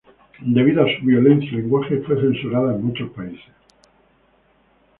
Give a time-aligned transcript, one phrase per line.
[0.47, 3.45] Debido a su violencia y lenguaje, fue censurada en muchos países.